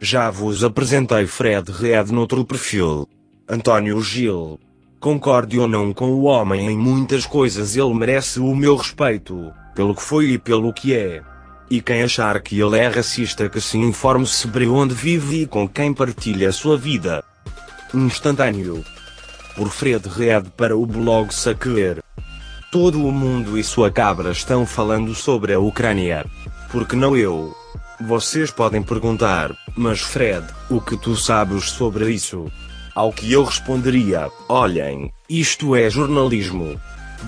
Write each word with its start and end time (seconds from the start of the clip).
Já 0.00 0.30
vos 0.30 0.62
apresentei 0.62 1.26
Fred 1.26 1.72
Red 1.72 2.12
noutro 2.12 2.44
perfil. 2.44 3.08
António 3.48 4.00
Gil. 4.00 4.60
Concorde 5.00 5.58
ou 5.58 5.66
não 5.66 5.92
com 5.92 6.10
o 6.10 6.22
homem 6.22 6.70
em 6.70 6.78
muitas 6.78 7.26
coisas, 7.26 7.76
ele 7.76 7.94
merece 7.94 8.38
o 8.38 8.54
meu 8.54 8.76
respeito, 8.76 9.52
pelo 9.74 9.96
que 9.96 10.02
foi 10.02 10.30
e 10.30 10.38
pelo 10.38 10.72
que 10.72 10.94
é. 10.94 11.22
E 11.68 11.80
quem 11.80 12.02
achar 12.02 12.40
que 12.40 12.60
ele 12.60 12.78
é 12.78 12.86
racista, 12.86 13.48
que 13.48 13.60
se 13.60 13.76
informe 13.76 14.24
sobre 14.24 14.68
onde 14.68 14.94
vive 14.94 15.42
e 15.42 15.46
com 15.46 15.68
quem 15.68 15.92
partilha 15.92 16.48
a 16.48 16.52
sua 16.52 16.76
vida. 16.76 17.24
Instantâneo. 17.92 18.84
Por 19.56 19.68
Fred 19.68 20.08
Red 20.08 20.44
para 20.56 20.76
o 20.76 20.86
blog 20.86 21.34
Saquer. 21.34 22.02
Todo 22.70 23.04
o 23.04 23.10
mundo 23.10 23.58
e 23.58 23.64
sua 23.64 23.90
cabra 23.90 24.30
estão 24.30 24.64
falando 24.64 25.12
sobre 25.14 25.54
a 25.54 25.58
Ucrânia. 25.58 26.24
Por 26.70 26.86
que 26.86 26.94
não 26.94 27.16
eu? 27.16 27.52
Vocês 28.00 28.50
podem 28.50 28.80
perguntar, 28.80 29.56
mas 29.78 30.00
Fred, 30.00 30.44
o 30.68 30.80
que 30.80 30.96
tu 30.96 31.14
sabes 31.14 31.70
sobre 31.70 32.10
isso? 32.10 32.50
Ao 32.94 33.12
que 33.12 33.32
eu 33.32 33.44
responderia: 33.44 34.28
olhem, 34.48 35.12
isto 35.30 35.76
é 35.76 35.88
jornalismo. 35.88 36.78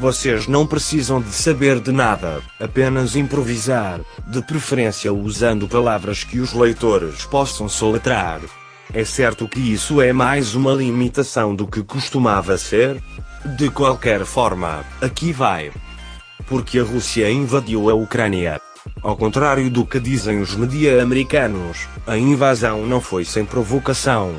Vocês 0.01 0.47
não 0.49 0.67
precisam 0.67 1.21
de 1.21 1.31
saber 1.31 1.81
de 1.81 1.93
nada, 1.93 2.43
apenas 2.61 3.15
improvisar, 3.15 4.01
de 4.27 4.43
preferência 4.43 5.13
usando 5.13 5.69
palavras 5.69 6.25
que 6.25 6.41
os 6.41 6.53
leitores 6.53 7.25
possam 7.25 7.69
soletrar. 7.69 8.41
É 8.93 9.05
certo 9.05 9.49
que 9.49 9.61
isso 9.61 10.01
é 10.01 10.13
mais 10.13 10.57
uma 10.57 10.73
limitação 10.73 11.55
do 11.55 11.67
que 11.67 11.83
costumava 11.83 12.59
ser? 12.59 13.01
De 13.57 13.71
qualquer 13.71 14.25
forma, 14.25 14.85
aqui 15.01 15.33
vai. 15.33 15.71
Porque 16.49 16.81
a 16.81 16.83
Rússia 16.83 17.31
invadiu 17.31 17.89
a 17.89 17.95
Ucrânia. 17.95 18.61
Ao 19.03 19.17
contrário 19.17 19.71
do 19.71 19.85
que 19.85 20.01
dizem 20.01 20.41
os 20.41 20.55
media 20.55 21.03
americanos, 21.03 21.89
a 22.07 22.17
invasão 22.17 22.87
não 22.87 23.01
foi 23.01 23.25
sem 23.25 23.45
provocação. 23.45 24.35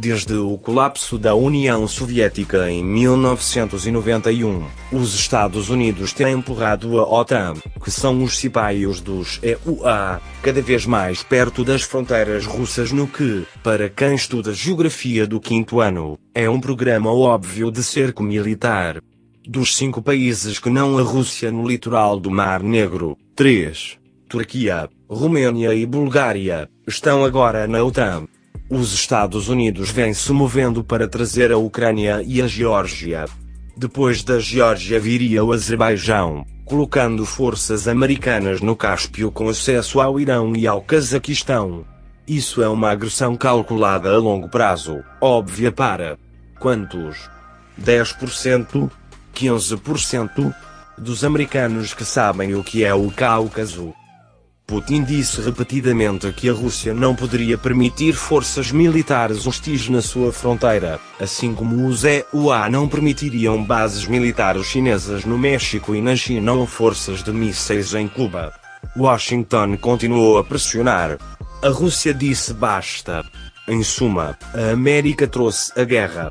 Desde 0.00 0.34
o 0.34 0.56
colapso 0.56 1.18
da 1.18 1.34
União 1.34 1.88
Soviética 1.88 2.70
em 2.70 2.84
1991, 2.84 4.64
os 4.92 5.12
Estados 5.12 5.70
Unidos 5.70 6.12
têm 6.12 6.34
empurrado 6.34 7.00
a 7.00 7.02
OTAN, 7.02 7.54
que 7.82 7.90
são 7.90 8.22
os 8.22 8.38
cipaios 8.38 9.00
dos 9.00 9.40
EUA, 9.42 10.20
cada 10.40 10.62
vez 10.62 10.86
mais 10.86 11.24
perto 11.24 11.64
das 11.64 11.82
fronteiras 11.82 12.46
russas 12.46 12.92
no 12.92 13.08
que, 13.08 13.44
para 13.62 13.88
quem 13.88 14.14
estuda 14.14 14.54
geografia 14.54 15.26
do 15.26 15.40
quinto 15.40 15.80
ano, 15.80 16.16
é 16.32 16.48
um 16.48 16.60
programa 16.60 17.12
óbvio 17.12 17.70
de 17.70 17.82
cerco 17.82 18.22
militar. 18.22 19.00
Dos 19.48 19.76
cinco 19.76 20.00
países 20.00 20.60
que 20.60 20.70
não 20.70 20.96
a 20.96 21.02
Rússia 21.02 21.50
no 21.50 21.66
litoral 21.66 22.20
do 22.20 22.30
Mar 22.30 22.62
Negro, 22.62 23.16
três, 23.38 23.96
Turquia, 24.28 24.88
Romênia 25.08 25.72
e 25.72 25.86
Bulgária, 25.86 26.68
estão 26.88 27.24
agora 27.24 27.68
na 27.68 27.80
OTAN. 27.84 28.26
Os 28.68 28.92
Estados 28.92 29.48
Unidos 29.48 29.92
vêm 29.92 30.12
se 30.12 30.32
movendo 30.32 30.82
para 30.82 31.06
trazer 31.06 31.52
a 31.52 31.56
Ucrânia 31.56 32.20
e 32.26 32.42
a 32.42 32.48
Geórgia. 32.48 33.26
Depois 33.76 34.24
da 34.24 34.40
Geórgia 34.40 34.98
viria 34.98 35.44
o 35.44 35.52
Azerbaijão, 35.52 36.44
colocando 36.64 37.24
forças 37.24 37.86
americanas 37.86 38.60
no 38.60 38.74
Cáspio 38.74 39.30
com 39.30 39.48
acesso 39.48 40.00
ao 40.00 40.18
Irão 40.18 40.56
e 40.56 40.66
ao 40.66 40.82
Cazaquistão. 40.82 41.84
Isso 42.26 42.60
é 42.60 42.68
uma 42.68 42.90
agressão 42.90 43.36
calculada 43.36 44.12
a 44.12 44.18
longo 44.18 44.48
prazo, 44.48 45.04
óbvia 45.20 45.70
para 45.70 46.18
quantos? 46.58 47.30
10%? 47.80 48.90
15% 49.32 50.52
dos 50.98 51.24
americanos 51.24 51.94
que 51.94 52.04
sabem 52.04 52.54
o 52.54 52.62
que 52.62 52.84
é 52.84 52.92
o 52.92 53.10
Cáucaso. 53.10 53.94
Putin 54.66 55.02
disse 55.02 55.40
repetidamente 55.40 56.30
que 56.32 56.46
a 56.50 56.52
Rússia 56.52 56.92
não 56.92 57.14
poderia 57.14 57.56
permitir 57.56 58.12
forças 58.12 58.70
militares 58.70 59.46
hostis 59.46 59.88
na 59.88 60.02
sua 60.02 60.30
fronteira, 60.30 61.00
assim 61.18 61.54
como 61.54 61.86
os 61.86 62.04
EUA 62.04 62.68
não 62.68 62.86
permitiriam 62.86 63.64
bases 63.64 64.06
militares 64.06 64.66
chinesas 64.66 65.24
no 65.24 65.38
México 65.38 65.94
e 65.94 66.02
na 66.02 66.14
China 66.14 66.52
ou 66.52 66.66
forças 66.66 67.22
de 67.22 67.32
mísseis 67.32 67.94
em 67.94 68.06
Cuba. 68.06 68.52
Washington 68.94 69.78
continuou 69.78 70.36
a 70.36 70.44
pressionar. 70.44 71.16
A 71.62 71.68
Rússia 71.70 72.12
disse 72.12 72.52
basta. 72.52 73.24
Em 73.66 73.82
suma, 73.82 74.36
a 74.52 74.72
América 74.72 75.26
trouxe 75.26 75.72
a 75.80 75.84
guerra. 75.84 76.30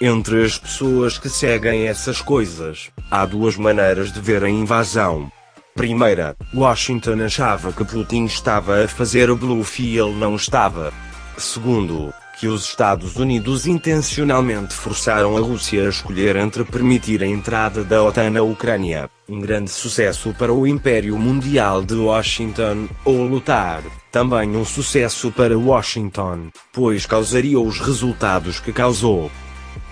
Entre 0.00 0.44
as 0.44 0.56
pessoas 0.56 1.18
que 1.18 1.28
seguem 1.28 1.88
essas 1.88 2.22
coisas, 2.22 2.88
há 3.10 3.26
duas 3.26 3.56
maneiras 3.56 4.12
de 4.12 4.20
ver 4.20 4.44
a 4.44 4.48
invasão. 4.48 5.28
Primeira, 5.74 6.36
Washington 6.54 7.24
achava 7.24 7.72
que 7.72 7.84
Putin 7.84 8.24
estava 8.26 8.84
a 8.84 8.86
fazer 8.86 9.28
o 9.28 9.36
bluff 9.36 9.82
e 9.82 9.98
ele 9.98 10.14
não 10.14 10.36
estava. 10.36 10.92
Segundo, 11.36 12.14
que 12.38 12.46
os 12.46 12.64
Estados 12.64 13.16
Unidos 13.16 13.66
intencionalmente 13.66 14.72
forçaram 14.72 15.36
a 15.36 15.40
Rússia 15.40 15.86
a 15.86 15.88
escolher 15.88 16.36
entre 16.36 16.62
permitir 16.62 17.20
a 17.20 17.26
entrada 17.26 17.82
da 17.82 18.00
OTAN 18.00 18.30
na 18.30 18.42
Ucrânia, 18.42 19.10
um 19.28 19.40
grande 19.40 19.70
sucesso 19.70 20.32
para 20.38 20.52
o 20.52 20.64
Império 20.64 21.18
Mundial 21.18 21.82
de 21.82 21.94
Washington, 21.94 22.88
ou 23.04 23.24
lutar, 23.24 23.82
também 24.12 24.56
um 24.56 24.64
sucesso 24.64 25.32
para 25.32 25.58
Washington, 25.58 26.50
pois 26.72 27.04
causaria 27.04 27.58
os 27.58 27.80
resultados 27.80 28.60
que 28.60 28.72
causou. 28.72 29.28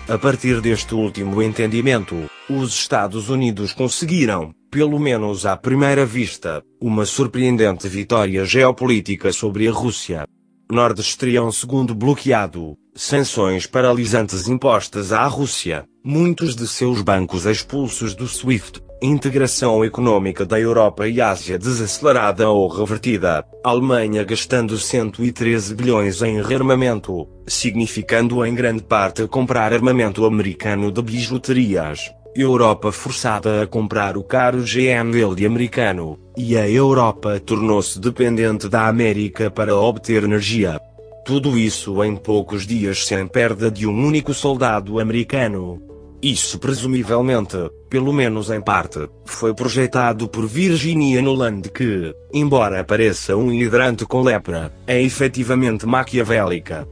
A 0.09 0.17
partir 0.17 0.61
deste 0.61 0.95
último 0.95 1.41
entendimento, 1.41 2.29
os 2.49 2.73
Estados 2.73 3.29
Unidos 3.29 3.73
conseguiram, 3.73 4.53
pelo 4.71 4.97
menos 4.97 5.45
à 5.45 5.57
primeira 5.57 6.05
vista, 6.05 6.63
uma 6.81 7.05
surpreendente 7.05 7.89
vitória 7.89 8.45
geopolítica 8.45 9.33
sobre 9.33 9.67
a 9.67 9.71
Rússia. 9.71 10.25
Nord 10.71 11.01
Stream 11.01 11.51
segundo 11.51 11.93
bloqueado, 11.93 12.77
sanções 12.95 13.67
paralisantes 13.67 14.47
impostas 14.47 15.11
à 15.11 15.27
Rússia, 15.27 15.83
muitos 16.09 16.55
de 16.55 16.65
seus 16.65 17.01
bancos 17.01 17.45
expulsos 17.45 18.15
do 18.15 18.25
SWIFT, 18.29 18.81
integração 19.01 19.83
econômica 19.83 20.45
da 20.45 20.57
Europa 20.57 21.05
e 21.05 21.19
Ásia 21.19 21.59
desacelerada 21.59 22.49
ou 22.49 22.65
revertida, 22.69 23.43
Alemanha 23.61 24.23
gastando 24.23 24.77
113 24.77 25.75
bilhões 25.75 26.21
em 26.21 26.41
rearmamento, 26.41 27.27
significando 27.45 28.45
em 28.45 28.55
grande 28.55 28.83
parte 28.83 29.27
comprar 29.27 29.73
armamento 29.73 30.23
americano 30.23 30.93
de 30.93 31.01
bijuterias, 31.01 32.09
Europa 32.33 32.89
forçada 32.93 33.63
a 33.63 33.67
comprar 33.67 34.15
o 34.15 34.23
caro 34.23 34.63
GM 34.63 35.45
americano, 35.45 36.17
e 36.37 36.55
a 36.55 36.69
Europa 36.69 37.37
tornou-se 37.37 37.99
dependente 37.99 38.69
da 38.69 38.87
América 38.87 39.51
para 39.51 39.75
obter 39.75 40.23
energia. 40.23 40.79
Tudo 41.25 41.57
isso 41.57 42.01
em 42.01 42.15
poucos 42.15 42.65
dias 42.65 43.05
sem 43.05 43.27
perda 43.27 43.69
de 43.69 43.85
um 43.85 44.05
único 44.07 44.33
soldado 44.33 45.01
americano. 45.01 45.86
Isso 46.21 46.57
presumivelmente, 46.57 47.57
pelo 47.89 48.11
menos 48.11 48.49
em 48.49 48.59
parte, 48.59 49.07
foi 49.23 49.53
projetado 49.53 50.27
por 50.27 50.47
Virginia 50.47 51.21
Nuland 51.21 51.69
que, 51.69 52.13
embora 52.33 52.83
pareça 52.83 53.35
um 53.35 53.53
hidrante 53.53 54.03
com 54.03 54.21
lepra, 54.21 54.73
é 54.87 54.99
efetivamente 54.99 55.85
maquiavélica. 55.85 56.87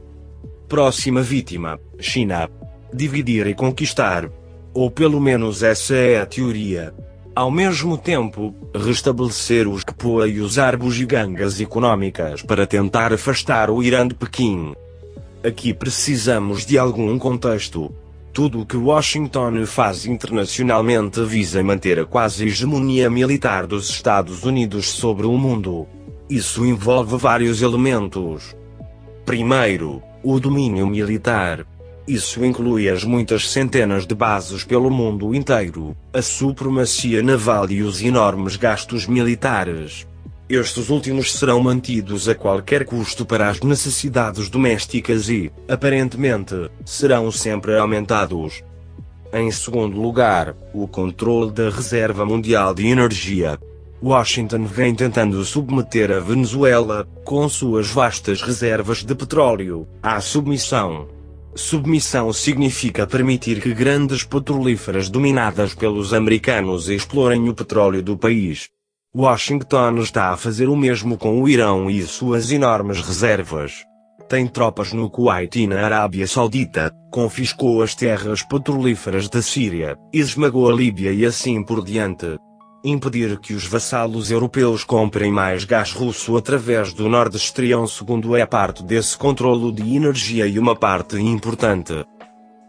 Próxima 0.68 1.22
vítima, 1.22 1.78
China. 1.98 2.48
Dividir 2.94 3.48
e 3.48 3.54
conquistar, 3.54 4.30
ou 4.72 4.90
pelo 4.90 5.20
menos 5.20 5.62
essa 5.62 5.94
é 5.96 6.20
a 6.20 6.26
teoria. 6.26 6.94
Ao 7.34 7.50
mesmo 7.50 7.98
tempo, 7.98 8.54
restabelecer 8.74 9.68
os 9.68 9.82
KPOA 9.82 10.28
e 10.28 10.40
usar 10.40 10.76
bugigangas 10.76 11.60
económicas 11.60 12.42
para 12.42 12.66
tentar 12.66 13.12
afastar 13.12 13.70
o 13.70 13.82
Irã 13.82 14.06
de 14.06 14.14
Pequim. 14.14 14.72
Aqui 15.44 15.74
precisamos 15.74 16.64
de 16.64 16.78
algum 16.78 17.18
contexto. 17.18 17.92
Tudo 18.36 18.60
o 18.60 18.66
que 18.66 18.76
Washington 18.76 19.64
faz 19.64 20.04
internacionalmente 20.04 21.24
visa 21.24 21.64
manter 21.64 21.98
a 22.00 22.04
quase 22.04 22.44
hegemonia 22.44 23.08
militar 23.08 23.66
dos 23.66 23.88
Estados 23.88 24.44
Unidos 24.44 24.90
sobre 24.90 25.24
o 25.24 25.38
mundo. 25.38 25.86
Isso 26.28 26.62
envolve 26.66 27.16
vários 27.16 27.62
elementos. 27.62 28.54
Primeiro, 29.24 30.02
o 30.22 30.38
domínio 30.38 30.86
militar. 30.86 31.66
Isso 32.06 32.44
inclui 32.44 32.90
as 32.90 33.04
muitas 33.04 33.48
centenas 33.48 34.06
de 34.06 34.14
bases 34.14 34.64
pelo 34.64 34.90
mundo 34.90 35.34
inteiro, 35.34 35.96
a 36.12 36.20
supremacia 36.20 37.22
naval 37.22 37.70
e 37.70 37.82
os 37.82 38.02
enormes 38.02 38.56
gastos 38.56 39.06
militares. 39.06 40.06
Estes 40.48 40.90
últimos 40.90 41.32
serão 41.32 41.60
mantidos 41.60 42.28
a 42.28 42.34
qualquer 42.34 42.84
custo 42.84 43.26
para 43.26 43.48
as 43.48 43.60
necessidades 43.60 44.48
domésticas 44.48 45.28
e, 45.28 45.50
aparentemente, 45.68 46.70
serão 46.84 47.32
sempre 47.32 47.76
aumentados. 47.76 48.62
Em 49.32 49.50
segundo 49.50 50.00
lugar, 50.00 50.54
o 50.72 50.86
controle 50.86 51.50
da 51.50 51.68
reserva 51.68 52.24
mundial 52.24 52.72
de 52.72 52.86
energia. 52.86 53.58
Washington 54.00 54.66
vem 54.66 54.94
tentando 54.94 55.44
submeter 55.44 56.12
a 56.12 56.20
Venezuela, 56.20 57.08
com 57.24 57.48
suas 57.48 57.88
vastas 57.88 58.40
reservas 58.40 59.02
de 59.02 59.16
petróleo, 59.16 59.88
à 60.00 60.20
submissão. 60.20 61.08
Submissão 61.56 62.32
significa 62.32 63.04
permitir 63.04 63.60
que 63.60 63.74
grandes 63.74 64.22
petrolíferas 64.22 65.08
dominadas 65.08 65.74
pelos 65.74 66.14
americanos 66.14 66.88
explorem 66.88 67.48
o 67.48 67.54
petróleo 67.54 68.00
do 68.00 68.16
país. 68.16 68.68
Washington 69.18 69.96
está 70.00 70.28
a 70.28 70.36
fazer 70.36 70.68
o 70.68 70.76
mesmo 70.76 71.16
com 71.16 71.40
o 71.40 71.48
Irão 71.48 71.88
e 71.88 72.02
suas 72.02 72.52
enormes 72.52 73.00
reservas. 73.00 73.82
Tem 74.28 74.46
tropas 74.46 74.92
no 74.92 75.08
Kuwait 75.08 75.58
e 75.58 75.66
na 75.66 75.86
Arábia 75.86 76.26
Saudita, 76.26 76.92
confiscou 77.10 77.80
as 77.80 77.94
terras 77.94 78.42
petrolíferas 78.42 79.26
da 79.30 79.40
Síria, 79.40 79.96
esmagou 80.12 80.68
a 80.68 80.74
Líbia 80.74 81.14
e 81.14 81.24
assim 81.24 81.62
por 81.62 81.82
diante. 81.82 82.36
Impedir 82.84 83.40
que 83.40 83.54
os 83.54 83.66
vassalos 83.66 84.30
europeus 84.30 84.84
comprem 84.84 85.32
mais 85.32 85.64
gás 85.64 85.92
russo 85.92 86.36
através 86.36 86.92
do 86.92 87.08
Nord 87.08 87.34
Stream 87.38 87.86
segundo 87.86 88.36
é 88.36 88.44
parte 88.44 88.82
desse 88.82 89.16
controlo 89.16 89.72
de 89.72 89.96
energia 89.96 90.46
e 90.46 90.58
uma 90.58 90.76
parte 90.76 91.16
importante. 91.16 92.04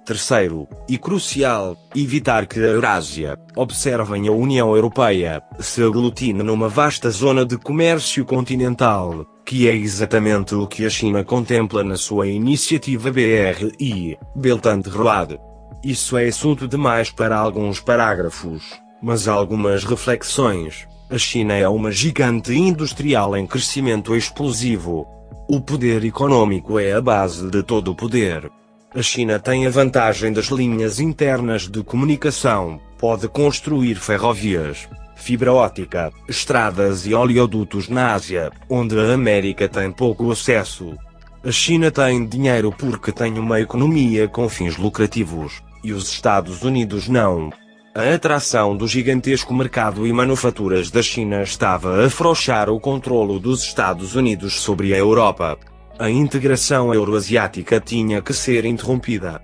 Terceiro, 0.07 0.65
e 0.87 0.97
crucial, 0.97 1.75
evitar 1.93 2.45
que 2.47 2.57
a 2.59 2.67
Eurásia, 2.67 3.37
observem 3.57 4.29
a 4.29 4.31
União 4.31 4.73
Europeia, 4.73 5.43
se 5.59 5.83
aglutine 5.83 6.41
numa 6.41 6.69
vasta 6.69 7.09
zona 7.09 7.45
de 7.45 7.57
comércio 7.57 8.23
continental, 8.23 9.25
que 9.45 9.67
é 9.67 9.75
exatamente 9.75 10.55
o 10.55 10.65
que 10.65 10.85
a 10.85 10.89
China 10.89 11.25
contempla 11.25 11.83
na 11.83 11.97
sua 11.97 12.25
iniciativa 12.25 13.11
BRI, 13.11 14.17
Belt 14.33 14.65
and 14.67 14.83
Road. 14.89 15.37
Isso 15.83 16.15
é 16.15 16.27
assunto 16.27 16.69
demais 16.69 17.11
para 17.11 17.37
alguns 17.37 17.81
parágrafos, 17.81 18.63
mas 19.03 19.27
algumas 19.27 19.83
reflexões. 19.83 20.87
A 21.09 21.17
China 21.17 21.53
é 21.53 21.67
uma 21.67 21.91
gigante 21.91 22.53
industrial 22.53 23.35
em 23.35 23.45
crescimento 23.45 24.15
explosivo. 24.15 25.05
O 25.49 25.59
poder 25.59 26.05
econômico 26.05 26.79
é 26.79 26.93
a 26.93 27.01
base 27.01 27.51
de 27.51 27.61
todo 27.61 27.91
o 27.91 27.95
poder. 27.95 28.49
A 28.97 29.01
China 29.03 29.37
tem 29.37 29.67
a 29.67 29.69
vantagem 29.69 30.33
das 30.33 30.47
linhas 30.47 30.99
internas 30.99 31.67
de 31.67 31.83
comunicação, 31.83 32.81
pode 32.97 33.27
construir 33.27 33.93
ferrovias, 33.93 34.89
fibra 35.15 35.53
ótica, 35.53 36.11
estradas 36.27 37.05
e 37.05 37.13
oleodutos 37.13 37.89
na 37.89 38.15
Ásia, 38.15 38.51
onde 38.67 38.99
a 38.99 39.13
América 39.13 39.69
tem 39.69 39.91
pouco 39.91 40.31
acesso. 40.31 40.97
A 41.43 41.51
China 41.51 41.91
tem 41.91 42.25
dinheiro 42.25 42.73
porque 42.75 43.11
tem 43.11 43.37
uma 43.37 43.61
economia 43.61 44.27
com 44.27 44.49
fins 44.49 44.77
lucrativos, 44.77 45.61
e 45.83 45.93
os 45.93 46.09
Estados 46.09 46.63
Unidos 46.63 47.07
não. 47.07 47.51
A 47.93 48.15
atração 48.15 48.75
do 48.75 48.87
gigantesco 48.87 49.53
mercado 49.53 50.07
e 50.07 50.11
manufaturas 50.11 50.89
da 50.89 51.03
China 51.03 51.43
estava 51.43 52.01
a 52.01 52.07
afrouxar 52.07 52.67
o 52.67 52.79
controlo 52.79 53.39
dos 53.39 53.61
Estados 53.61 54.15
Unidos 54.15 54.59
sobre 54.59 54.91
a 54.95 54.97
Europa. 54.97 55.55
A 55.99 56.11
integração 56.11 56.93
euroasiática 56.93 57.79
tinha 57.79 58.21
que 58.21 58.31
ser 58.31 58.65
interrompida. 58.65 59.41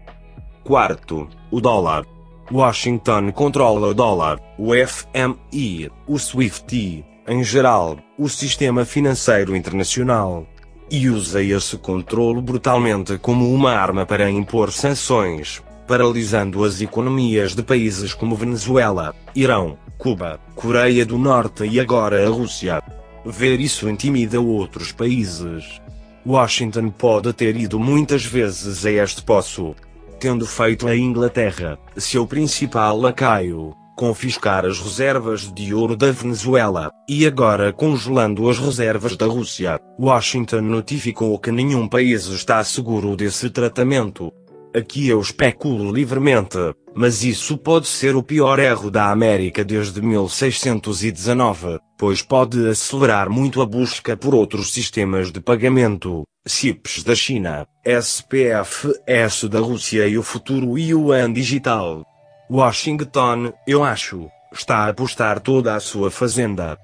Quarto, 0.64 1.28
o 1.50 1.60
dólar. 1.60 2.06
Washington 2.52 3.32
controla 3.32 3.88
o 3.88 3.94
dólar, 3.94 4.40
o 4.60 4.70
FMI, 4.76 5.90
o 6.06 6.20
SWIFT, 6.20 7.04
em 7.28 7.44
geral, 7.44 7.98
o 8.20 8.30
sistema 8.30 8.86
financeiro 8.86 9.56
internacional. 9.56 10.46
E 10.92 11.10
usa 11.10 11.42
esse 11.42 11.76
controle 11.78 12.40
brutalmente 12.40 13.18
como 13.18 13.52
uma 13.52 13.72
arma 13.72 14.06
para 14.06 14.30
impor 14.30 14.72
sanções, 14.72 15.64
paralisando 15.88 16.64
as 16.64 16.82
economias 16.82 17.56
de 17.56 17.64
países 17.64 18.14
como 18.14 18.36
Venezuela, 18.36 19.16
Irão, 19.34 19.76
Cuba, 19.98 20.40
Coreia 20.54 21.04
do 21.04 21.18
Norte 21.18 21.66
e 21.66 21.80
agora 21.80 22.24
a 22.24 22.30
Rússia. 22.30 22.80
Ver 23.26 23.60
isso 23.60 23.90
intimida 23.90 24.40
outros 24.40 24.92
países. 24.92 25.82
Washington 26.26 26.90
pode 26.90 27.34
ter 27.34 27.56
ido 27.58 27.80
muitas 27.80 28.26
vezes 28.26 28.86
a 28.86 28.92
este 28.92 29.22
poço, 29.22 29.76
tendo 30.20 30.46
feito 30.46 30.88
a 30.88 30.96
Inglaterra, 30.96 31.78
seu 31.98 32.26
principal 32.26 32.98
lacaio, 32.98 33.76
confiscar 33.98 34.66
as 34.66 34.80
reservas 34.80 35.52
de 35.52 35.74
ouro 35.74 35.98
da 35.98 36.12
Venezuela, 36.12 36.92
e 37.10 37.26
agora 37.26 37.74
congelando 37.74 38.50
as 38.50 38.58
reservas 38.58 39.18
da 39.18 39.26
Rússia. 39.26 39.80
Washington 40.00 40.62
notificou 40.62 41.38
que 41.38 41.52
nenhum 41.52 41.88
país 41.88 42.26
está 42.28 42.64
seguro 42.64 43.18
desse 43.18 43.50
tratamento. 43.50 44.32
Aqui 44.76 45.10
eu 45.10 45.20
especulo 45.20 45.92
livremente, 45.92 46.58
mas 46.96 47.24
isso 47.24 47.58
pode 47.58 47.88
ser 47.88 48.16
o 48.16 48.24
pior 48.24 48.60
erro 48.60 48.90
da 48.90 49.12
América 49.12 49.64
desde 49.64 50.02
1619, 50.02 51.80
pois 52.04 52.22
pode 52.22 52.68
acelerar 52.68 53.30
muito 53.30 53.62
a 53.62 53.66
busca 53.66 54.18
por 54.18 54.36
outros 54.36 54.74
sistemas 54.74 55.32
de 55.32 55.40
pagamento, 55.40 56.28
CIPs 56.46 57.02
da 57.02 57.16
China, 57.16 57.66
SPFS 57.86 59.48
da 59.48 59.62
Rússia 59.62 60.06
e 60.06 60.18
o 60.18 60.22
futuro 60.22 60.78
Yuan 60.78 61.32
digital. 61.32 62.06
Washington, 62.52 63.54
eu 63.66 63.86
acho, 63.86 64.30
está 64.52 64.80
a 64.80 64.90
apostar 64.90 65.40
toda 65.40 65.76
a 65.76 65.80
sua 65.80 66.12
fazenda. 66.12 66.78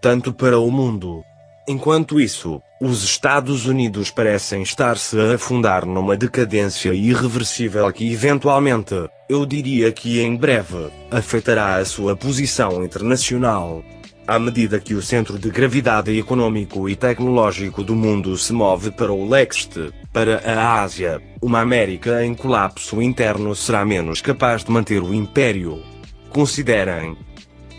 Tanto 0.00 0.32
para 0.32 0.58
o 0.58 0.70
mundo, 0.70 1.22
Enquanto 1.68 2.20
isso, 2.20 2.62
os 2.80 3.02
Estados 3.02 3.66
Unidos 3.66 4.08
parecem 4.08 4.62
estar-se 4.62 5.18
a 5.18 5.34
afundar 5.34 5.84
numa 5.84 6.16
decadência 6.16 6.94
irreversível 6.94 7.92
que 7.92 8.12
eventualmente, 8.12 8.94
eu 9.28 9.44
diria 9.44 9.90
que 9.90 10.20
em 10.20 10.36
breve, 10.36 10.88
afetará 11.10 11.74
a 11.74 11.84
sua 11.84 12.14
posição 12.14 12.84
internacional. 12.84 13.82
À 14.26 14.40
medida 14.40 14.80
que 14.80 14.92
o 14.92 15.00
centro 15.00 15.38
de 15.38 15.48
gravidade 15.50 16.18
econômico 16.18 16.88
e 16.88 16.96
tecnológico 16.96 17.84
do 17.84 17.94
mundo 17.94 18.36
se 18.36 18.52
move 18.52 18.90
para 18.90 19.12
o 19.12 19.28
leste, 19.28 19.92
para 20.12 20.38
a 20.38 20.82
Ásia, 20.82 21.22
uma 21.40 21.60
América 21.60 22.24
em 22.24 22.34
colapso 22.34 23.00
interno 23.00 23.54
será 23.54 23.84
menos 23.84 24.20
capaz 24.20 24.64
de 24.64 24.70
manter 24.72 25.00
o 25.00 25.14
império. 25.14 25.80
Considerem, 26.28 27.16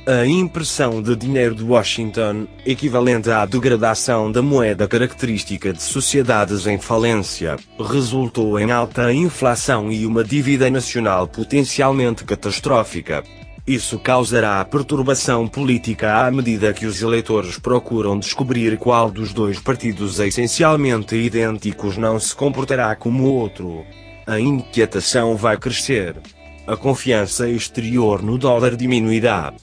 a 0.08 0.26
impressão 0.26 1.02
de 1.02 1.18
dinheiro 1.18 1.54
de 1.54 1.66
Washington, 1.66 2.48
equivalente 2.66 3.30
à 3.30 3.46
degradação 3.46 4.32
da 4.32 4.42
moeda 4.42 4.88
característica 4.88 5.74
de 5.74 5.84
sociedades 5.84 6.66
em 6.66 6.80
falência, 6.80 7.58
resultou 7.78 8.58
em 8.58 8.72
alta 8.72 9.12
inflação 9.12 9.92
e 9.92 10.06
uma 10.06 10.24
dívida 10.24 10.70
nacional 10.70 11.28
potencialmente 11.28 12.24
catastrófica. 12.24 13.22
Isso 13.68 14.00
causará 14.00 14.64
perturbação 14.64 15.46
política 15.46 16.26
à 16.26 16.32
medida 16.32 16.72
que 16.72 16.86
os 16.86 17.02
eleitores 17.02 17.60
procuram 17.60 18.18
descobrir 18.18 18.78
qual 18.78 19.12
dos 19.12 19.34
dois 19.34 19.60
partidos 19.60 20.22
essencialmente 20.22 21.18
idênticos 21.18 21.98
não 21.98 22.18
se 22.18 22.34
comportará 22.34 22.96
como 22.96 23.26
o 23.26 23.34
outro. 23.34 23.84
A 24.26 24.40
inquietação 24.40 25.36
vai 25.36 25.58
crescer. 25.58 26.16
A 26.66 26.78
confiança 26.78 27.50
exterior 27.50 28.24
no 28.24 28.38
dólar 28.38 28.78
diminuirá. 28.78 29.54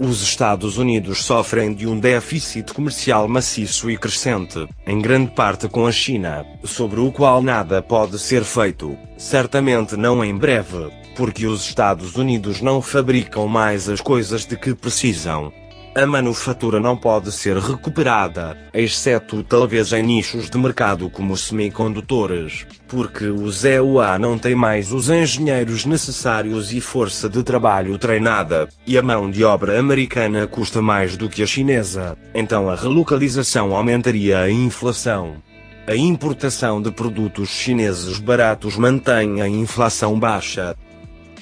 Os 0.00 0.22
Estados 0.22 0.76
Unidos 0.76 1.24
sofrem 1.24 1.72
de 1.72 1.86
um 1.86 2.00
déficit 2.00 2.74
comercial 2.74 3.28
maciço 3.28 3.88
e 3.88 3.96
crescente, 3.96 4.66
em 4.84 5.00
grande 5.00 5.30
parte 5.30 5.68
com 5.68 5.86
a 5.86 5.92
China, 5.92 6.44
sobre 6.64 6.98
o 6.98 7.12
qual 7.12 7.40
nada 7.40 7.80
pode 7.80 8.18
ser 8.18 8.42
feito, 8.42 8.98
certamente 9.16 9.96
não 9.96 10.22
em 10.24 10.36
breve, 10.36 10.90
porque 11.16 11.46
os 11.46 11.62
Estados 11.62 12.14
Unidos 12.14 12.60
não 12.60 12.82
fabricam 12.82 13.48
mais 13.48 13.88
as 13.88 14.00
coisas 14.00 14.44
de 14.44 14.56
que 14.56 14.74
precisam. 14.74 15.52
A 15.96 16.04
manufatura 16.04 16.78
não 16.78 16.94
pode 16.94 17.32
ser 17.32 17.56
recuperada, 17.56 18.54
exceto 18.74 19.42
talvez 19.42 19.94
em 19.94 20.02
nichos 20.02 20.50
de 20.50 20.58
mercado 20.58 21.08
como 21.08 21.34
semicondutores, 21.38 22.66
porque 22.86 23.28
os 23.28 23.64
EUA 23.64 24.18
não 24.18 24.38
têm 24.38 24.54
mais 24.54 24.92
os 24.92 25.08
engenheiros 25.08 25.86
necessários 25.86 26.70
e 26.70 26.82
força 26.82 27.30
de 27.30 27.42
trabalho 27.42 27.96
treinada, 27.96 28.68
e 28.86 28.98
a 28.98 29.02
mão 29.02 29.30
de 29.30 29.42
obra 29.42 29.80
americana 29.80 30.46
custa 30.46 30.82
mais 30.82 31.16
do 31.16 31.30
que 31.30 31.42
a 31.42 31.46
chinesa, 31.46 32.14
então 32.34 32.68
a 32.68 32.76
relocalização 32.76 33.74
aumentaria 33.74 34.40
a 34.40 34.50
inflação. 34.50 35.36
A 35.88 35.96
importação 35.96 36.82
de 36.82 36.90
produtos 36.90 37.48
chineses 37.48 38.18
baratos 38.18 38.76
mantém 38.76 39.40
a 39.40 39.48
inflação 39.48 40.18
baixa, 40.18 40.76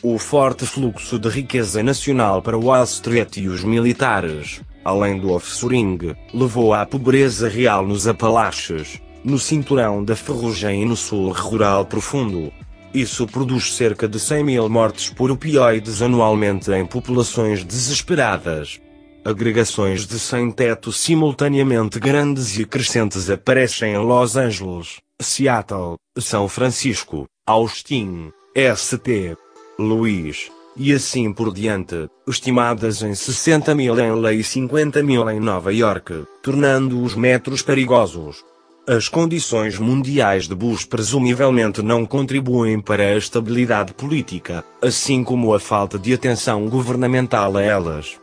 o 0.06 0.18
forte 0.18 0.66
fluxo 0.66 1.18
de 1.18 1.30
riqueza 1.30 1.82
nacional 1.82 2.42
para 2.42 2.58
Wall 2.58 2.84
Street 2.84 3.38
e 3.38 3.48
os 3.48 3.64
militares, 3.64 4.60
além 4.84 5.18
do 5.18 5.32
offshoring, 5.32 6.14
levou 6.34 6.74
à 6.74 6.84
pobreza 6.84 7.48
real 7.48 7.86
nos 7.86 8.06
Apalaches, 8.06 9.00
no 9.24 9.38
cinturão 9.38 10.04
da 10.04 10.14
ferrugem 10.14 10.82
e 10.82 10.84
no 10.84 10.94
sul 10.94 11.32
rural 11.32 11.86
profundo. 11.86 12.52
Isso 12.92 13.26
produz 13.26 13.74
cerca 13.74 14.06
de 14.06 14.20
100 14.20 14.44
mil 14.44 14.68
mortes 14.68 15.08
por 15.08 15.30
opioides 15.30 16.02
anualmente 16.02 16.70
em 16.70 16.84
populações 16.84 17.64
desesperadas. 17.64 18.78
Agregações 19.24 20.06
de 20.06 20.18
sem-teto 20.18 20.92
simultaneamente 20.92 21.98
grandes 21.98 22.58
e 22.58 22.66
crescentes 22.66 23.30
aparecem 23.30 23.94
em 23.94 23.96
Los 23.96 24.36
Angeles, 24.36 24.98
Seattle, 25.18 25.96
São 26.18 26.46
Francisco, 26.46 27.24
Austin, 27.46 28.30
St. 28.54 29.34
Luís, 29.78 30.50
e 30.76 30.92
assim 30.92 31.32
por 31.32 31.52
diante, 31.52 32.08
estimadas 32.26 33.02
em 33.02 33.14
60 33.14 33.74
mil 33.74 33.98
em 33.98 34.12
lei 34.12 34.38
e 34.38 34.44
50 34.44 35.02
mil 35.02 35.28
em 35.28 35.40
Nova 35.40 35.72
York, 35.72 36.24
tornando 36.42 37.02
os 37.02 37.14
metros 37.14 37.62
perigosos. 37.62 38.44
As 38.86 39.08
condições 39.08 39.78
mundiais 39.78 40.46
de 40.46 40.54
Bush 40.54 40.84
presumivelmente 40.84 41.80
não 41.80 42.04
contribuem 42.04 42.80
para 42.80 43.02
a 43.02 43.16
estabilidade 43.16 43.94
política, 43.94 44.62
assim 44.82 45.24
como 45.24 45.54
a 45.54 45.58
falta 45.58 45.98
de 45.98 46.12
atenção 46.12 46.68
governamental 46.68 47.56
a 47.56 47.62
elas. 47.62 48.20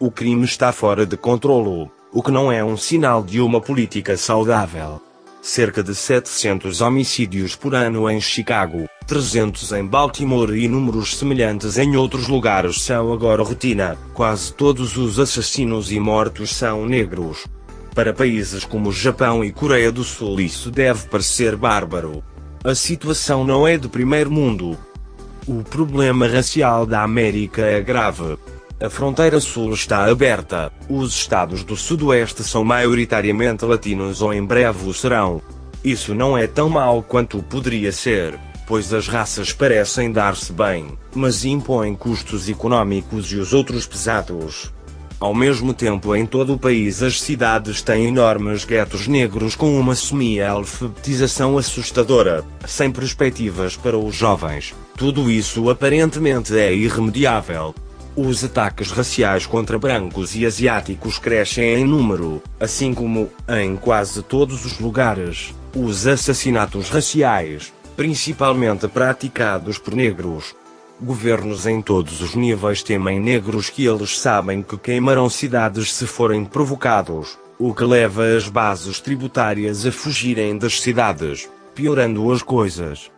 O 0.00 0.10
crime 0.10 0.44
está 0.44 0.72
fora 0.72 1.06
de 1.06 1.16
controlo, 1.16 1.90
o 2.12 2.22
que 2.22 2.30
não 2.30 2.50
é 2.50 2.62
um 2.64 2.76
sinal 2.76 3.22
de 3.22 3.40
uma 3.40 3.60
política 3.60 4.16
saudável. 4.16 5.00
Cerca 5.44 5.82
de 5.82 5.94
700 5.94 6.80
homicídios 6.80 7.54
por 7.54 7.74
ano 7.74 8.08
em 8.08 8.18
Chicago, 8.18 8.88
300 9.06 9.72
em 9.72 9.84
Baltimore 9.84 10.56
e 10.56 10.66
números 10.66 11.18
semelhantes 11.18 11.76
em 11.76 11.96
outros 11.96 12.28
lugares 12.28 12.80
são 12.80 13.12
agora 13.12 13.42
rotina. 13.42 13.98
Quase 14.14 14.54
todos 14.54 14.96
os 14.96 15.20
assassinos 15.20 15.92
e 15.92 16.00
mortos 16.00 16.48
são 16.48 16.86
negros. 16.86 17.46
Para 17.94 18.14
países 18.14 18.64
como 18.64 18.90
Japão 18.90 19.44
e 19.44 19.52
Coreia 19.52 19.92
do 19.92 20.02
Sul 20.02 20.40
isso 20.40 20.70
deve 20.70 21.08
parecer 21.08 21.56
bárbaro. 21.56 22.24
A 22.64 22.74
situação 22.74 23.44
não 23.44 23.68
é 23.68 23.76
de 23.76 23.86
primeiro 23.86 24.30
mundo. 24.30 24.78
O 25.46 25.62
problema 25.62 26.26
racial 26.26 26.86
da 26.86 27.02
América 27.02 27.60
é 27.60 27.82
grave. 27.82 28.38
A 28.80 28.90
fronteira 28.90 29.38
sul 29.38 29.72
está 29.72 30.04
aberta. 30.04 30.72
Os 30.88 31.14
estados 31.14 31.62
do 31.62 31.76
sudoeste 31.76 32.42
são 32.42 32.64
maioritariamente 32.64 33.64
latinos 33.64 34.20
ou 34.20 34.34
em 34.34 34.44
breve 34.44 34.88
o 34.88 34.92
serão. 34.92 35.40
Isso 35.82 36.12
não 36.14 36.36
é 36.36 36.46
tão 36.46 36.68
mal 36.68 37.02
quanto 37.02 37.40
poderia 37.42 37.92
ser, 37.92 38.38
pois 38.66 38.92
as 38.92 39.06
raças 39.06 39.52
parecem 39.52 40.10
dar-se 40.10 40.52
bem, 40.52 40.98
mas 41.14 41.44
impõem 41.44 41.94
custos 41.94 42.48
econômicos 42.48 43.30
e 43.32 43.36
os 43.36 43.52
outros 43.52 43.86
pesados. 43.86 44.72
Ao 45.20 45.32
mesmo 45.32 45.72
tempo 45.72 46.14
em 46.16 46.26
todo 46.26 46.54
o 46.54 46.58
país 46.58 47.00
as 47.00 47.20
cidades 47.20 47.80
têm 47.80 48.08
enormes 48.08 48.64
guetos 48.64 49.06
negros 49.06 49.54
com 49.54 49.78
uma 49.78 49.94
semi-alfabetização 49.94 51.56
assustadora, 51.56 52.44
sem 52.66 52.90
perspectivas 52.90 53.76
para 53.76 53.96
os 53.96 54.14
jovens. 54.14 54.74
Tudo 54.96 55.30
isso 55.30 55.70
aparentemente 55.70 56.58
é 56.58 56.74
irremediável. 56.74 57.72
Os 58.16 58.44
ataques 58.44 58.92
raciais 58.92 59.44
contra 59.44 59.78
brancos 59.78 60.36
e 60.36 60.46
asiáticos 60.46 61.18
crescem 61.18 61.80
em 61.80 61.84
número, 61.84 62.40
assim 62.60 62.94
como, 62.94 63.28
em 63.48 63.76
quase 63.76 64.22
todos 64.22 64.64
os 64.64 64.78
lugares, 64.78 65.52
os 65.74 66.06
assassinatos 66.06 66.88
raciais, 66.88 67.72
principalmente 67.96 68.86
praticados 68.86 69.78
por 69.78 69.94
negros, 69.94 70.54
Governos 71.02 71.66
em 71.66 71.82
todos 71.82 72.20
os 72.20 72.36
níveis 72.36 72.82
temem 72.82 73.18
negros 73.18 73.68
que 73.68 73.84
eles 73.84 74.18
sabem 74.18 74.62
que 74.62 74.78
queimarão 74.78 75.28
cidades 75.28 75.92
se 75.92 76.06
forem 76.06 76.44
provocados, 76.44 77.36
o 77.58 77.74
que 77.74 77.84
leva 77.84 78.24
as 78.24 78.48
bases 78.48 79.00
tributárias 79.00 79.84
a 79.84 79.90
fugirem 79.90 80.56
das 80.56 80.80
cidades, 80.80 81.48
piorando 81.74 82.30
as 82.30 82.42
coisas. 82.42 83.10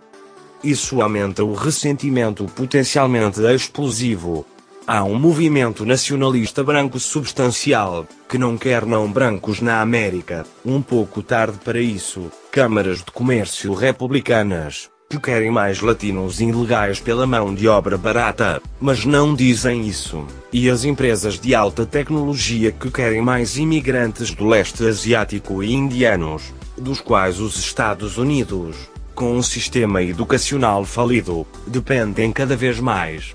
Isso 0.65 1.03
aumenta 1.03 1.45
o 1.45 1.53
ressentimento 1.53 2.47
potencialmente 2.47 3.43
explosivo. 3.43 4.47
Há 4.88 5.02
um 5.02 5.19
movimento 5.19 5.85
nacionalista 5.85 6.62
branco 6.62 7.00
substancial, 7.00 8.07
que 8.28 8.38
não 8.38 8.57
quer 8.57 8.87
não 8.87 9.11
brancos 9.11 9.61
na 9.61 9.81
América, 9.81 10.47
um 10.64 10.81
pouco 10.81 11.25
tarde 11.25 11.59
para 11.64 11.81
isso, 11.81 12.31
câmaras 12.52 12.99
de 12.99 13.11
comércio 13.11 13.75
republicanas, 13.75 14.88
que 15.11 15.19
querem 15.19 15.50
mais 15.50 15.81
latinos 15.81 16.40
ilegais 16.40 17.00
pela 17.00 17.26
mão 17.26 17.52
de 17.52 17.66
obra 17.66 17.99
barata, 17.99 18.62
mas 18.81 19.05
não 19.05 19.35
dizem 19.35 19.88
isso, 19.88 20.25
e 20.52 20.71
as 20.71 20.85
empresas 20.85 21.40
de 21.40 21.52
alta 21.52 21.85
tecnologia 21.85 22.71
que 22.71 22.88
querem 22.88 23.21
mais 23.21 23.57
imigrantes 23.57 24.31
do 24.31 24.47
leste 24.47 24.87
asiático 24.87 25.64
e 25.64 25.75
indianos, 25.75 26.55
dos 26.78 27.00
quais 27.00 27.40
os 27.40 27.59
Estados 27.59 28.19
Unidos, 28.19 28.76
com 29.16 29.37
um 29.37 29.43
sistema 29.43 30.00
educacional 30.00 30.85
falido, 30.85 31.45
dependem 31.66 32.31
cada 32.31 32.55
vez 32.55 32.78
mais. 32.78 33.35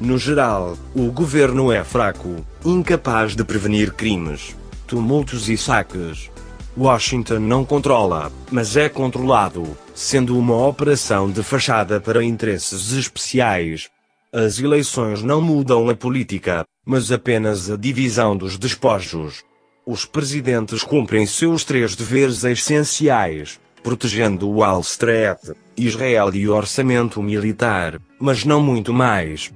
No 0.00 0.16
geral, 0.16 0.78
o 0.94 1.10
governo 1.10 1.72
é 1.72 1.82
fraco, 1.82 2.44
incapaz 2.64 3.34
de 3.34 3.42
prevenir 3.42 3.92
crimes, 3.92 4.56
tumultos 4.86 5.48
e 5.48 5.56
saques, 5.56 6.30
Washington 6.78 7.40
não 7.40 7.64
controla, 7.64 8.30
mas 8.52 8.76
é 8.76 8.88
controlado, 8.88 9.76
sendo 9.92 10.38
uma 10.38 10.64
operação 10.68 11.28
de 11.28 11.42
fachada 11.42 12.00
para 12.00 12.22
interesses 12.22 12.92
especiais. 12.92 13.88
As 14.32 14.60
eleições 14.60 15.20
não 15.20 15.40
mudam 15.40 15.88
a 15.88 15.96
política, 15.96 16.64
mas 16.86 17.10
apenas 17.10 17.68
a 17.68 17.76
divisão 17.76 18.36
dos 18.36 18.56
despojos. 18.56 19.42
Os 19.84 20.04
presidentes 20.04 20.84
cumprem 20.84 21.26
seus 21.26 21.64
três 21.64 21.96
deveres 21.96 22.44
essenciais, 22.44 23.58
protegendo 23.82 24.48
Wall 24.48 24.80
Street, 24.82 25.38
Israel 25.76 26.32
e 26.32 26.48
o 26.48 26.54
orçamento 26.54 27.20
militar, 27.20 28.00
mas 28.20 28.44
não 28.44 28.62
muito 28.62 28.92
mais. 28.92 29.50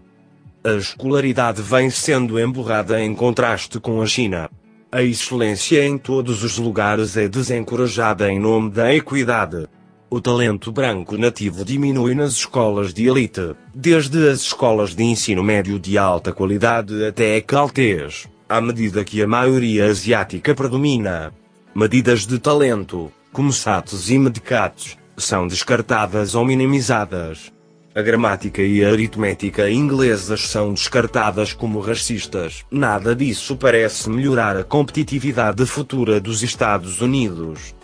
A 0.64 0.74
escolaridade 0.74 1.60
vem 1.60 1.90
sendo 1.90 2.38
emburrada 2.38 3.00
em 3.00 3.14
contraste 3.14 3.80
com 3.80 4.00
a 4.00 4.06
China, 4.06 4.48
a 4.94 5.02
excelência 5.02 5.86
em 5.86 5.96
todos 5.96 6.44
os 6.44 6.58
lugares 6.58 7.16
é 7.16 7.26
desencorajada 7.26 8.30
em 8.30 8.38
nome 8.38 8.70
da 8.70 8.94
equidade. 8.94 9.66
O 10.10 10.20
talento 10.20 10.70
branco 10.70 11.16
nativo 11.16 11.64
diminui 11.64 12.14
nas 12.14 12.32
escolas 12.32 12.92
de 12.92 13.08
elite, 13.08 13.54
desde 13.74 14.28
as 14.28 14.40
escolas 14.40 14.94
de 14.94 15.02
ensino 15.02 15.42
médio 15.42 15.78
de 15.78 15.96
alta 15.96 16.30
qualidade 16.30 17.06
até 17.06 17.40
caltês, 17.40 18.28
à 18.46 18.60
medida 18.60 19.02
que 19.02 19.22
a 19.22 19.26
maioria 19.26 19.86
asiática 19.86 20.54
predomina. 20.54 21.32
Medidas 21.74 22.26
de 22.26 22.38
talento, 22.38 23.10
como 23.32 23.50
SATs 23.50 24.10
e 24.10 24.18
medicatos, 24.18 24.98
são 25.16 25.46
descartadas 25.46 26.34
ou 26.34 26.44
minimizadas. 26.44 27.50
A 27.94 28.00
gramática 28.00 28.62
e 28.62 28.82
a 28.82 28.90
aritmética 28.90 29.68
inglesas 29.68 30.48
são 30.48 30.72
descartadas 30.72 31.52
como 31.52 31.78
racistas. 31.78 32.64
Nada 32.70 33.14
disso 33.14 33.54
parece 33.54 34.08
melhorar 34.08 34.56
a 34.56 34.64
competitividade 34.64 35.66
futura 35.66 36.18
dos 36.18 36.42
Estados 36.42 37.02
Unidos. 37.02 37.74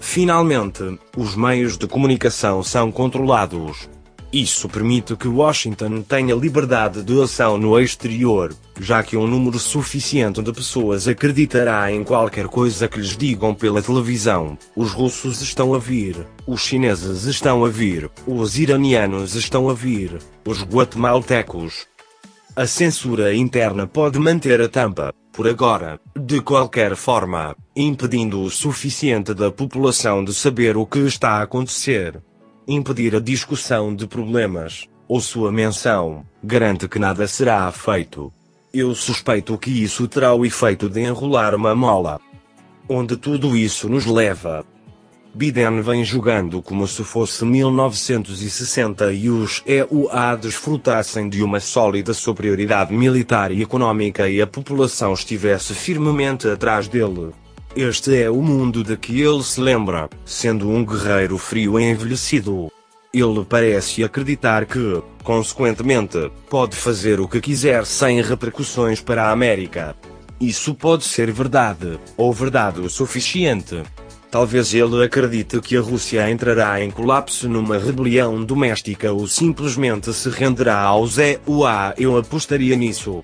Finalmente, 0.00 0.98
os 1.16 1.36
meios 1.36 1.78
de 1.78 1.86
comunicação 1.86 2.60
são 2.64 2.90
controlados. 2.90 3.88
Isso 4.32 4.68
permite 4.68 5.14
que 5.14 5.28
Washington 5.28 6.02
tenha 6.02 6.34
liberdade 6.34 7.02
de 7.02 7.22
ação 7.22 7.56
no 7.56 7.78
exterior, 7.78 8.52
já 8.80 9.02
que 9.02 9.16
um 9.16 9.26
número 9.26 9.58
suficiente 9.58 10.42
de 10.42 10.52
pessoas 10.52 11.06
acreditará 11.06 11.90
em 11.92 12.02
qualquer 12.02 12.48
coisa 12.48 12.88
que 12.88 12.98
lhes 12.98 13.16
digam 13.16 13.54
pela 13.54 13.80
televisão. 13.80 14.58
Os 14.74 14.92
russos 14.92 15.40
estão 15.40 15.74
a 15.74 15.78
vir, 15.78 16.26
os 16.46 16.60
chineses 16.60 17.24
estão 17.24 17.64
a 17.64 17.68
vir, 17.68 18.10
os 18.26 18.58
iranianos 18.58 19.36
estão 19.36 19.70
a 19.70 19.74
vir, 19.74 20.18
os 20.44 20.62
guatemaltecos. 20.62 21.86
A 22.56 22.66
censura 22.66 23.34
interna 23.34 23.86
pode 23.86 24.18
manter 24.18 24.60
a 24.60 24.68
tampa, 24.68 25.14
por 25.32 25.46
agora, 25.46 26.00
de 26.18 26.40
qualquer 26.40 26.96
forma, 26.96 27.54
impedindo 27.76 28.42
o 28.42 28.50
suficiente 28.50 29.34
da 29.34 29.52
população 29.52 30.24
de 30.24 30.34
saber 30.34 30.76
o 30.76 30.84
que 30.84 31.00
está 31.00 31.32
a 31.32 31.42
acontecer 31.42 32.20
impedir 32.66 33.14
a 33.14 33.20
discussão 33.20 33.94
de 33.94 34.06
problemas, 34.06 34.88
ou 35.06 35.20
sua 35.20 35.52
menção, 35.52 36.24
garante 36.42 36.88
que 36.88 36.98
nada 36.98 37.26
será 37.26 37.70
feito. 37.70 38.32
Eu 38.74 38.94
suspeito 38.94 39.56
que 39.56 39.70
isso 39.70 40.08
terá 40.08 40.34
o 40.34 40.44
efeito 40.44 40.88
de 40.88 41.00
enrolar 41.00 41.54
uma 41.54 41.74
mola. 41.74 42.20
Onde 42.88 43.16
tudo 43.16 43.56
isso 43.56 43.88
nos 43.88 44.04
leva? 44.04 44.64
Biden 45.36 45.82
vem 45.82 46.02
jogando 46.02 46.62
como 46.62 46.88
se 46.88 47.04
fosse 47.04 47.44
1960 47.44 49.12
e 49.12 49.28
os 49.28 49.62
EUA 49.66 50.34
desfrutassem 50.36 51.28
de 51.28 51.42
uma 51.42 51.60
sólida 51.60 52.14
superioridade 52.14 52.92
militar 52.94 53.52
e 53.52 53.60
econômica 53.60 54.28
e 54.30 54.40
a 54.40 54.46
população 54.46 55.12
estivesse 55.12 55.74
firmemente 55.74 56.48
atrás 56.48 56.88
dele. 56.88 57.32
Este 57.76 58.22
é 58.22 58.30
o 58.30 58.40
mundo 58.40 58.82
de 58.82 58.96
que 58.96 59.20
ele 59.20 59.42
se 59.42 59.60
lembra, 59.60 60.08
sendo 60.24 60.66
um 60.66 60.82
guerreiro 60.82 61.36
frio 61.36 61.78
e 61.78 61.84
envelhecido. 61.84 62.72
Ele 63.12 63.44
parece 63.46 64.02
acreditar 64.02 64.64
que, 64.64 65.02
consequentemente, 65.22 66.32
pode 66.48 66.74
fazer 66.74 67.20
o 67.20 67.28
que 67.28 67.38
quiser 67.38 67.84
sem 67.84 68.22
repercussões 68.22 69.02
para 69.02 69.24
a 69.24 69.30
América. 69.30 69.94
Isso 70.40 70.74
pode 70.74 71.04
ser 71.04 71.30
verdade, 71.30 72.00
ou 72.16 72.32
verdade 72.32 72.80
o 72.80 72.88
suficiente. 72.88 73.82
Talvez 74.30 74.72
ele 74.72 75.04
acredite 75.04 75.60
que 75.60 75.76
a 75.76 75.80
Rússia 75.82 76.30
entrará 76.30 76.82
em 76.82 76.90
colapso 76.90 77.46
numa 77.46 77.76
rebelião 77.76 78.42
doméstica 78.42 79.12
ou 79.12 79.28
simplesmente 79.28 80.14
se 80.14 80.30
renderá 80.30 80.80
aos 80.80 81.18
EUA. 81.18 81.92
Eu 81.98 82.16
apostaria 82.16 82.74
nisso. 82.74 83.22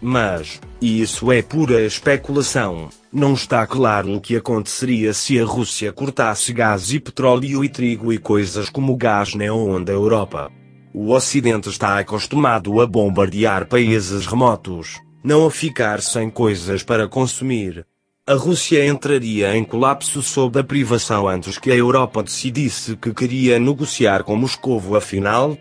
Mas, 0.00 0.60
isso 0.80 1.32
é 1.32 1.40
pura 1.40 1.82
especulação, 1.82 2.88
não 3.12 3.32
está 3.32 3.66
claro 3.66 4.14
o 4.14 4.20
que 4.20 4.36
aconteceria 4.36 5.14
se 5.14 5.40
a 5.40 5.44
Rússia 5.44 5.92
cortasse 5.92 6.52
gás 6.52 6.92
e 6.92 7.00
petróleo 7.00 7.64
e 7.64 7.68
trigo 7.68 8.12
e 8.12 8.18
coisas 8.18 8.68
como 8.68 8.94
gás 8.96 9.34
neon 9.34 9.82
da 9.82 9.92
Europa. 9.92 10.52
O 10.92 11.12
Ocidente 11.12 11.68
está 11.68 11.98
acostumado 11.98 12.80
a 12.80 12.86
bombardear 12.86 13.66
países 13.66 14.26
remotos, 14.26 15.00
não 15.24 15.46
a 15.46 15.50
ficar 15.50 16.00
sem 16.00 16.28
coisas 16.30 16.82
para 16.82 17.08
consumir. 17.08 17.86
A 18.26 18.34
Rússia 18.34 18.86
entraria 18.86 19.56
em 19.56 19.64
colapso 19.64 20.22
sob 20.22 20.58
a 20.58 20.64
privação 20.64 21.28
antes 21.28 21.58
que 21.58 21.70
a 21.70 21.76
Europa 21.76 22.22
decidisse 22.22 22.96
que 22.96 23.14
queria 23.14 23.58
negociar 23.58 24.24
com 24.24 24.36
Moscovo 24.36 24.96
afinal? 24.96 25.56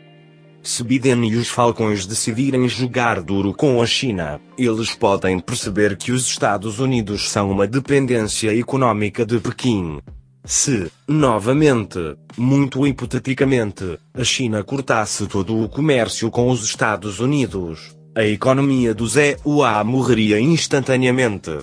Se 0.65 0.83
Biden 0.83 1.29
e 1.29 1.35
os 1.35 1.47
Falcões 1.47 2.07
decidirem 2.07 2.67
jogar 2.67 3.21
duro 3.21 3.53
com 3.53 3.79
a 3.79 3.85
China, 3.85 4.41
eles 4.57 4.95
podem 4.95 5.39
perceber 5.39 5.95
que 5.95 6.11
os 6.11 6.27
Estados 6.27 6.79
Unidos 6.79 7.29
são 7.29 7.51
uma 7.51 7.67
dependência 7.67 8.51
econômica 8.51 9.23
de 9.23 9.39
Pequim. 9.39 9.99
Se, 10.43 10.91
novamente, 11.07 11.99
muito 12.35 12.85
hipoteticamente, 12.87 13.99
a 14.11 14.23
China 14.23 14.63
cortasse 14.63 15.27
todo 15.27 15.55
o 15.63 15.69
comércio 15.69 16.31
com 16.31 16.49
os 16.49 16.63
Estados 16.63 17.19
Unidos, 17.19 17.95
a 18.15 18.23
economia 18.23 18.91
do 18.95 19.05
ZUA 19.05 19.83
morreria 19.83 20.39
instantaneamente. 20.39 21.59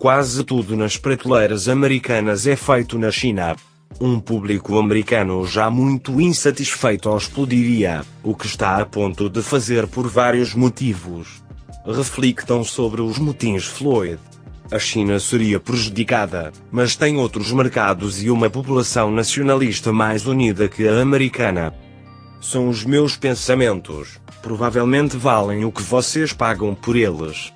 Quase 0.00 0.42
tudo 0.42 0.74
nas 0.74 0.96
prateleiras 0.96 1.68
americanas 1.68 2.46
é 2.46 2.56
feito 2.56 2.98
na 2.98 3.10
China. 3.10 3.54
Um 4.00 4.20
público 4.20 4.78
americano 4.78 5.46
já 5.46 5.70
muito 5.70 6.20
insatisfeito 6.20 7.16
explodiria, 7.16 8.04
o 8.22 8.34
que 8.34 8.46
está 8.46 8.76
a 8.76 8.84
ponto 8.84 9.30
de 9.30 9.40
fazer 9.40 9.86
por 9.86 10.06
vários 10.06 10.54
motivos. 10.54 11.42
Reflitam 11.86 12.62
sobre 12.62 13.00
os 13.00 13.18
motins 13.18 13.64
Floyd. 13.64 14.18
A 14.70 14.78
China 14.78 15.18
seria 15.18 15.58
prejudicada, 15.58 16.52
mas 16.70 16.94
tem 16.94 17.16
outros 17.16 17.52
mercados 17.52 18.22
e 18.22 18.28
uma 18.28 18.50
população 18.50 19.10
nacionalista 19.10 19.92
mais 19.92 20.26
unida 20.26 20.68
que 20.68 20.86
a 20.86 21.00
americana. 21.00 21.72
São 22.40 22.68
os 22.68 22.84
meus 22.84 23.16
pensamentos, 23.16 24.20
provavelmente 24.42 25.16
valem 25.16 25.64
o 25.64 25.72
que 25.72 25.82
vocês 25.82 26.32
pagam 26.32 26.74
por 26.74 26.96
eles. 26.96 27.52